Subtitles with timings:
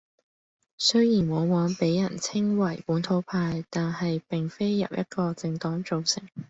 [0.79, 6.27] 雖然往往畀人稱為「本土派」，但係並非由一個政黨組成